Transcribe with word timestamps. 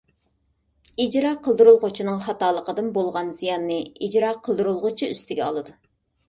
ئىجرا 1.03 1.33
قىلدۇرۇلغۇچىنىڭ 1.47 2.17
خاتالىقىدىن 2.27 2.87
بولغان 2.95 3.29
زىياننى 3.41 3.79
ئىجرا 4.07 4.33
قىلدۇرۇلغۇچى 4.49 5.11
ئۈستىگە 5.13 5.47
ئالىدۇ. 5.51 5.79